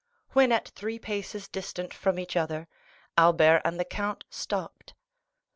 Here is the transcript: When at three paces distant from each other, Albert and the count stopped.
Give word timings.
When 0.31 0.51
at 0.51 0.69
three 0.69 0.97
paces 0.97 1.47
distant 1.47 1.93
from 1.93 2.17
each 2.17 2.35
other, 2.35 2.67
Albert 3.19 3.61
and 3.63 3.79
the 3.79 3.85
count 3.85 4.23
stopped. 4.31 4.95